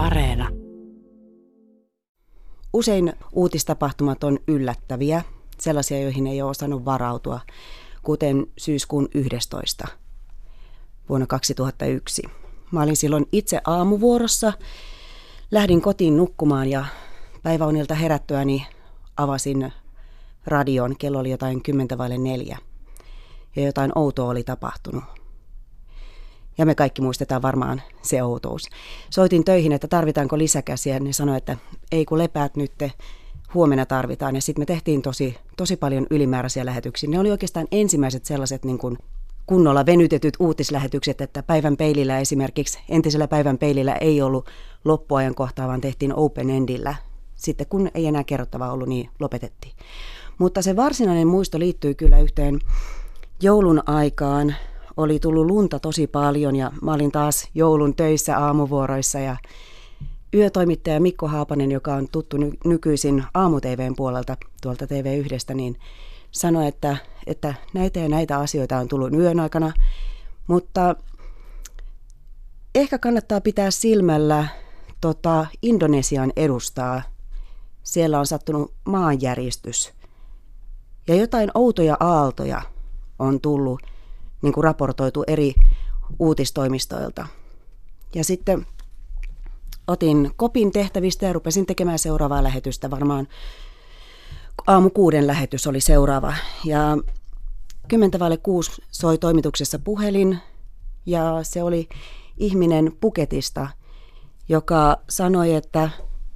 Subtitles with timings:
[0.00, 0.48] Areena.
[2.72, 5.22] Usein uutistapahtumat on yllättäviä,
[5.58, 7.40] sellaisia, joihin ei ole osannut varautua,
[8.02, 9.88] kuten syyskuun 11.
[11.08, 12.22] vuonna 2001.
[12.70, 14.52] Mä olin silloin itse aamuvuorossa,
[15.50, 16.84] lähdin kotiin nukkumaan ja
[17.42, 18.66] päiväunilta herättyäni
[19.16, 19.72] avasin
[20.46, 20.96] radion.
[20.96, 22.58] Kello oli jotain kymmentä vaille neljä
[23.56, 25.19] ja jotain outoa oli tapahtunut.
[26.60, 28.68] Ja me kaikki muistetaan varmaan se outous.
[29.10, 31.00] Soitin töihin, että tarvitaanko lisäkäsiä.
[31.00, 31.56] Ne sanoi, että
[31.92, 32.72] ei kun lepäät nyt,
[33.54, 34.34] huomenna tarvitaan.
[34.34, 37.10] Ja sitten me tehtiin tosi, tosi paljon ylimääräisiä lähetyksiä.
[37.10, 38.98] Ne oli oikeastaan ensimmäiset sellaiset niin kuin
[39.46, 44.50] kunnolla venytetyt uutislähetykset, että päivän peilillä esimerkiksi, entisellä päivän peilillä ei ollut
[44.84, 46.94] loppuajan kohtaa, vaan tehtiin open endillä.
[47.36, 49.74] Sitten kun ei enää kerrottavaa ollut, niin lopetettiin.
[50.38, 52.58] Mutta se varsinainen muisto liittyy kyllä yhteen
[53.42, 54.54] joulun aikaan
[55.02, 59.36] oli tullut lunta tosi paljon ja mä olin taas joulun töissä aamuvuoroissa ja
[60.34, 65.76] yötoimittaja Mikko Haapanen, joka on tuttu ny- nykyisin aamu-TVn puolelta tuolta TV1, niin
[66.30, 69.72] sanoi, että, että näitä ja näitä asioita on tullut yön aikana,
[70.46, 70.94] mutta
[72.74, 74.46] ehkä kannattaa pitää silmällä
[75.00, 77.02] tota, Indonesian edustaa.
[77.82, 79.92] Siellä on sattunut maanjäristys
[81.08, 82.62] ja jotain outoja aaltoja
[83.18, 83.80] on tullut
[84.42, 85.54] niin kuin raportoitu eri
[86.18, 87.26] uutistoimistoilta.
[88.14, 88.66] Ja sitten
[89.86, 92.90] otin kopin tehtävistä ja rupesin tekemään seuraavaa lähetystä.
[92.90, 93.28] Varmaan
[94.66, 96.34] aamu kuuden lähetys oli seuraava.
[96.64, 96.98] Ja
[97.88, 100.38] kymmentä vaille kuusi soi toimituksessa puhelin
[101.06, 101.88] ja se oli
[102.36, 103.68] ihminen Puketista,
[104.48, 105.90] joka sanoi, että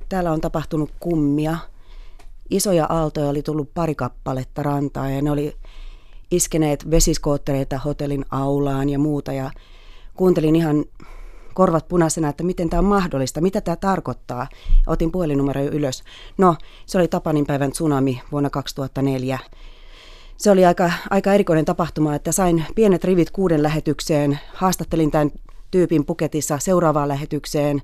[0.09, 1.57] täällä on tapahtunut kummia.
[2.51, 5.57] Isoja aaltoja oli tullut pari kappaletta rantaa ja ne oli
[6.31, 9.51] iskeneet vesiskoottereita hotellin aulaan ja muuta ja
[10.15, 10.85] kuuntelin ihan
[11.55, 14.49] korvat punaisena, että miten tämä on mahdollista, mitä tämä tarkoittaa.
[14.87, 16.05] Otin puhelinnumero ylös.
[16.39, 19.39] No, se oli Tapanin päivän tsunami vuonna 2004.
[20.37, 25.31] Se oli aika, aika erikoinen tapahtuma, että sain pienet rivit kuuden lähetykseen, haastattelin tämän
[25.71, 27.81] tyypin Puketissa seuraavaan lähetykseen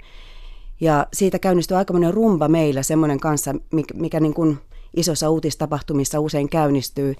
[0.81, 4.59] ja siitä käynnistyi aikamoinen rumba meillä, semmoinen kanssa, mikä, mikä niin kuin
[4.97, 7.15] isossa uutistapahtumissa usein käynnistyy.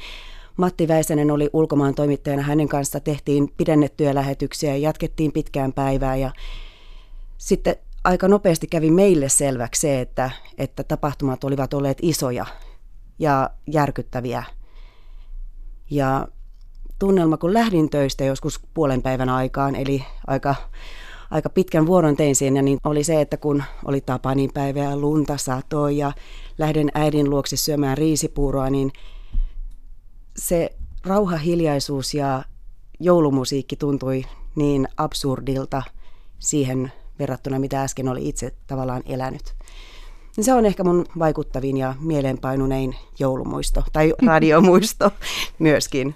[0.61, 2.43] Matti Väisänen oli ulkomaan toimittajana.
[2.43, 6.17] Hänen kanssa tehtiin pidennettyjä lähetyksiä ja jatkettiin pitkään päivää.
[6.17, 6.31] Ja
[7.39, 12.47] sitten aika nopeasti kävi meille selväksi se, että, että tapahtumat olivat olleet isoja
[13.19, 14.45] ja järkyttäviä.
[15.91, 16.29] Ja
[16.99, 20.55] tunnelma, kun lähdin töistä joskus puolen päivän aikaan, eli aika,
[21.31, 25.37] aika pitkän vuoron tein siinä, niin oli se, että kun oli Tapanin päivä ja lunta
[25.37, 26.13] satoi ja
[26.59, 28.93] lähden äidin luokse syömään riisipuuroa, niin
[30.41, 30.71] se
[31.05, 32.45] rauha, hiljaisuus ja
[33.01, 34.25] joulumusiikki tuntui
[34.57, 35.83] niin absurdilta
[36.39, 39.55] siihen verrattuna, mitä äsken oli itse tavallaan elänyt.
[40.41, 45.11] Se on ehkä mun vaikuttavin ja mieleenpainunein joulumuisto tai radiomuisto
[45.59, 46.15] myöskin.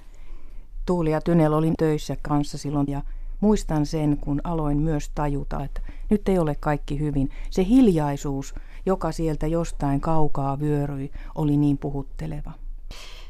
[0.86, 3.02] Tuuli ja Tynel olin töissä kanssa silloin ja
[3.40, 5.80] muistan sen, kun aloin myös tajuta, että
[6.10, 7.30] nyt ei ole kaikki hyvin.
[7.50, 8.54] Se hiljaisuus,
[8.86, 12.63] joka sieltä jostain kaukaa vyöryi, oli niin puhutteleva.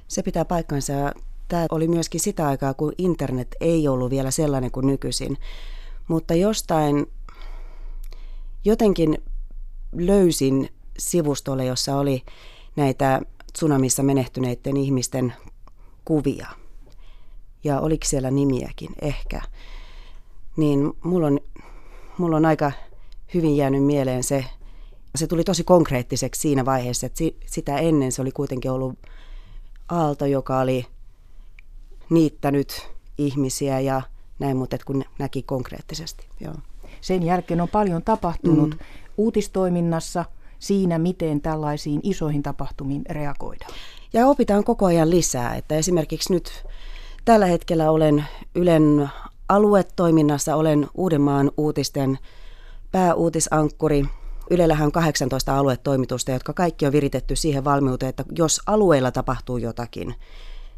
[0.09, 0.92] Se pitää paikkansa.
[1.48, 5.38] Tämä oli myöskin sitä aikaa, kun internet ei ollut vielä sellainen kuin nykyisin.
[6.09, 7.06] Mutta jostain
[8.64, 9.19] jotenkin
[9.93, 12.22] löysin sivustolle, jossa oli
[12.76, 13.20] näitä
[13.53, 15.34] tsunamissa menehtyneiden ihmisten
[16.04, 16.47] kuvia.
[17.64, 18.91] Ja oliko siellä nimiäkin?
[19.03, 19.41] Ehkä.
[20.56, 21.41] Niin mulla on,
[22.19, 22.72] mulla on aika
[23.34, 24.44] hyvin jäänyt mieleen se,
[25.14, 28.98] se tuli tosi konkreettiseksi siinä vaiheessa, että sitä ennen se oli kuitenkin ollut
[29.88, 30.86] aalto, joka oli
[32.10, 34.02] niittänyt ihmisiä ja
[34.38, 36.26] näin, mutta kun näki konkreettisesti.
[36.40, 36.54] Joo.
[37.00, 38.78] Sen jälkeen on paljon tapahtunut mm.
[39.16, 40.24] uutistoiminnassa
[40.58, 43.72] siinä, miten tällaisiin isoihin tapahtumiin reagoidaan.
[44.12, 46.66] Ja opitaan koko ajan lisää, että esimerkiksi nyt
[47.24, 48.24] tällä hetkellä olen
[48.54, 49.10] Ylen
[49.48, 52.18] aluetoiminnassa, olen Uudenmaan uutisten
[52.92, 54.04] pääuutisankkuri–
[54.50, 60.14] Ylellähän on 18 aluetoimitusta, jotka kaikki on viritetty siihen valmiuteen, että jos alueella tapahtuu jotakin,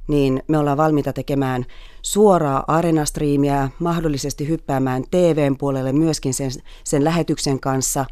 [0.08, 1.66] niin me ollaan valmiita tekemään
[2.02, 6.50] suoraa arenastriimiä, mahdollisesti hyppäämään TVn puolelle myöskin sen,
[6.84, 8.04] sen lähetyksen kanssa.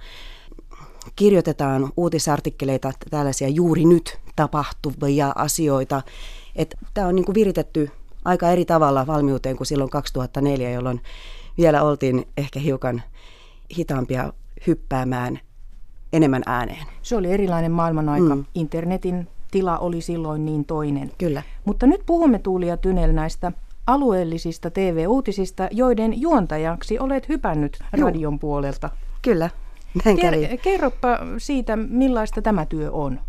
[1.17, 6.03] Kirjoitetaan uutisartikkeleita, tällaisia juuri nyt tapahtuvia asioita.
[6.95, 7.91] Tämä on niin kuin viritetty
[8.25, 11.03] aika eri tavalla valmiuteen kuin silloin 2004, jolloin
[11.59, 13.03] vielä oltiin ehkä hiukan
[13.79, 14.33] hitaampia
[14.67, 15.41] hyppäämään
[16.13, 16.87] enemmän ääneen.
[17.03, 18.35] Se oli erilainen maailman aika.
[18.35, 18.45] Mm.
[18.55, 21.13] Internetin tila oli silloin niin toinen.
[21.19, 21.43] Kyllä.
[21.65, 23.53] Mutta nyt puhumme Tuuli ja Tynel näistä
[23.87, 28.07] alueellisista TV-uutisista, joiden juontajaksi olet hypännyt Juh.
[28.07, 28.91] radion puolelta.
[29.23, 29.51] Kyllä.
[30.05, 30.47] näin kävi.
[30.47, 33.21] Ker- kerropa siitä, millaista tämä työ on.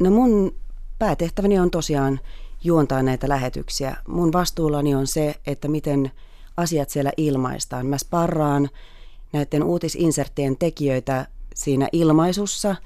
[0.00, 0.54] No mun
[0.98, 2.20] päätehtäväni on tosiaan
[2.64, 3.96] juontaa näitä lähetyksiä.
[4.08, 6.10] Mun vastuullani on se, että miten
[6.56, 7.86] asiat siellä ilmaistaan.
[7.86, 8.68] Mä sparraan
[9.32, 12.76] näiden uutisinserttien tekijöitä siinä ilmaisussa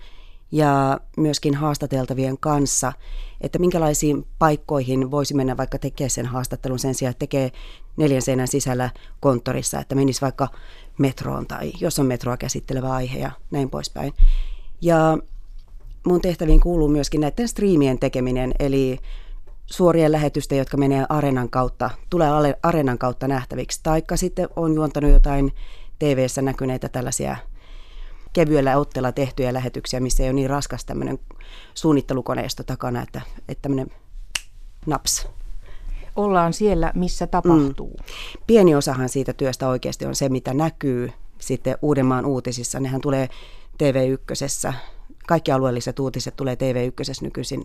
[0.52, 2.92] ja myöskin haastateltavien kanssa,
[3.40, 7.52] että minkälaisiin paikkoihin voisi mennä vaikka tekee sen haastattelun sen sijaan, että tekee
[7.96, 8.90] neljän seinän sisällä
[9.20, 10.48] konttorissa, että menisi vaikka
[10.98, 14.12] metroon tai jos on metroa käsittelevä aihe ja näin poispäin.
[14.80, 15.18] Ja
[16.06, 18.98] mun tehtäviin kuuluu myöskin näiden striimien tekeminen, eli
[19.66, 22.30] suorien lähetystä, jotka menee arenan kautta, tulee
[22.62, 23.80] arenan kautta nähtäviksi.
[23.82, 25.52] Taikka sitten on juontanut jotain
[26.02, 27.36] TV-ssä näkyneitä tällaisia
[28.32, 31.18] kevyellä otteella tehtyjä lähetyksiä, missä ei ole niin raskas tämmöinen
[31.74, 33.86] suunnittelukoneisto takana, että, että tämmöinen
[34.86, 35.28] naps.
[36.16, 37.96] Ollaan siellä, missä tapahtuu.
[37.98, 38.04] Mm.
[38.46, 42.80] Pieni osahan siitä työstä oikeasti on se, mitä näkyy sitten Uudenmaan uutisissa.
[42.80, 43.28] Nehän tulee
[43.82, 44.72] TV1.
[45.26, 47.62] Kaikki alueelliset uutiset tulee TV1 nykyisin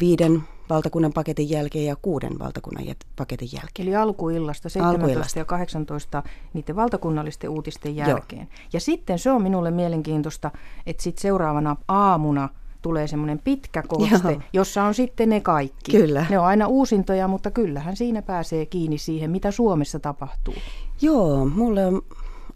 [0.00, 2.84] viiden valtakunnan paketin jälkeen ja kuuden valtakunnan
[3.16, 3.88] paketin jälkeen.
[3.88, 5.38] Eli alkuillasta 17 alkuillasta.
[5.38, 6.22] ja 18
[6.52, 8.42] niiden valtakunnallisten uutisten jälkeen.
[8.42, 8.68] Joo.
[8.72, 10.50] Ja sitten se on minulle mielenkiintoista,
[10.86, 12.48] että sitten seuraavana aamuna
[12.82, 14.40] tulee semmoinen pitkä koste, Joo.
[14.52, 15.92] jossa on sitten ne kaikki.
[15.92, 16.26] Kyllä.
[16.30, 20.54] Ne on aina uusintoja, mutta kyllähän siinä pääsee kiinni siihen, mitä Suomessa tapahtuu.
[21.00, 22.02] Joo, mulle on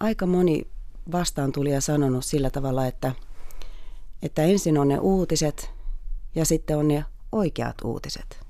[0.00, 0.66] aika moni
[1.12, 3.12] vastaantulija sanonut sillä tavalla, että,
[4.22, 5.70] että ensin on ne uutiset
[6.34, 8.40] ja sitten on ne oikeat uutiset.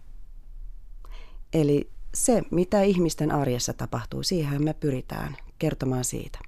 [1.52, 6.38] Eli se, mitä ihmisten arjessa tapahtuu, siihen me pyritään kertomaan siitä.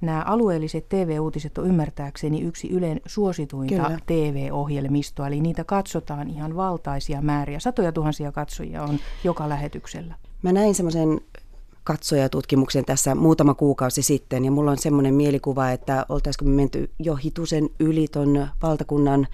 [0.00, 3.98] Nämä alueelliset TV-uutiset on ymmärtääkseni yksi Ylen suosituinta Kyllä.
[4.06, 7.60] TV-ohjelmistoa, eli niitä katsotaan ihan valtaisia määriä.
[7.60, 10.14] Satoja tuhansia katsojia on joka lähetyksellä.
[10.42, 11.20] Mä näin semmoisen
[11.84, 17.16] katsojatutkimuksen tässä muutama kuukausi sitten, ja mulla on semmoinen mielikuva, että oltaisiko me menty jo
[17.16, 19.26] hitusen yli ton valtakunnan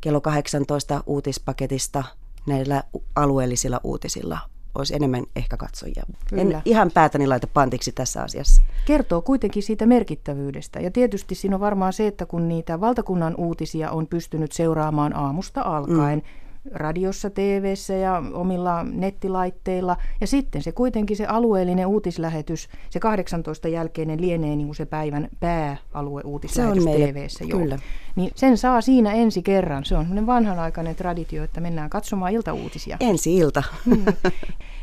[0.00, 2.04] kello 18 uutispaketista
[2.46, 2.84] näillä
[3.16, 4.38] alueellisilla uutisilla
[4.74, 6.04] olisi enemmän ehkä katsojia.
[6.28, 6.42] Kyllä.
[6.42, 8.62] En ihan päätäni laita pantiksi tässä asiassa.
[8.84, 10.80] Kertoo kuitenkin siitä merkittävyydestä.
[10.80, 15.62] Ja tietysti siinä on varmaan se, että kun niitä valtakunnan uutisia on pystynyt seuraamaan aamusta
[15.62, 19.96] alkaen, mm radiossa, tv ja omilla nettilaitteilla.
[20.20, 25.28] Ja sitten se kuitenkin se alueellinen uutislähetys, se 18 jälkeinen lienee niin kuin se päivän
[25.40, 27.78] pääalueuutislähetys tv Kyllä.
[28.16, 29.84] Niin sen saa siinä ensi kerran.
[29.84, 32.96] Se on sellainen vanhanaikainen traditio, että mennään katsomaan iltauutisia.
[33.00, 33.62] Ensi ilta.
[33.84, 34.04] Hmm.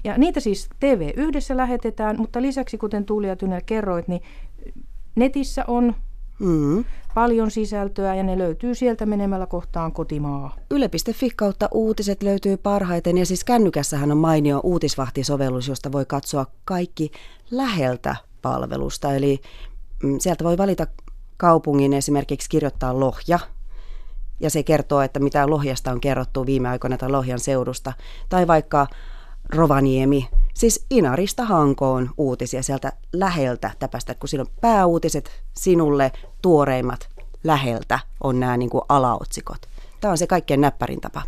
[0.03, 4.21] Ja niitä siis TV yhdessä lähetetään, mutta lisäksi kuten Tuuli ja Tynel kerroit, niin
[5.15, 5.95] netissä on
[6.39, 6.85] Mm.
[7.13, 10.55] Paljon sisältöä ja ne löytyy sieltä menemällä kohtaan kotimaa.
[10.71, 17.11] Yle.fi kautta uutiset löytyy parhaiten ja siis kännykässähän on mainio uutisvahtisovellus, josta voi katsoa kaikki
[17.51, 19.13] läheltä palvelusta.
[19.13, 19.41] Eli
[20.03, 20.87] mm, sieltä voi valita
[21.37, 23.39] kaupungin esimerkiksi kirjoittaa Lohja
[24.39, 27.93] ja se kertoo, että mitä Lohjasta on kerrottu viime aikoina tai Lohjan seudusta.
[28.29, 28.87] Tai vaikka
[29.49, 36.11] Rovaniemi, siis Inarista Hankoon uutisia sieltä läheltä täpästä, kun on pääuutiset sinulle
[36.41, 37.09] tuoreimmat
[37.44, 39.61] läheltä on nämä niin kuin alaotsikot.
[40.01, 41.21] Tämä on se kaikkein näppärin tapa.